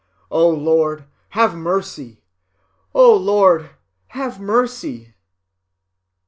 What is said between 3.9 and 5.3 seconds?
have mercy!